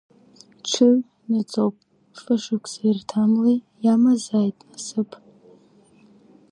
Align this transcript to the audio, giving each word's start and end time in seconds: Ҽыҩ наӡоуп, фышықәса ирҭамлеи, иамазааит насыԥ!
Ҽыҩ 0.69 0.97
наӡоуп, 1.29 1.75
фышықәса 2.21 2.81
ирҭамлеи, 2.87 3.57
иамазааит 3.85 4.57
насыԥ! 4.69 5.09